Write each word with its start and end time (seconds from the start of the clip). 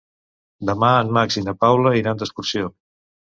Demà 0.69 0.89
en 1.01 1.11
Max 1.17 1.37
i 1.41 1.45
na 1.49 1.55
Paula 1.65 1.93
iran 1.99 2.21
d'excursió. 2.23 2.73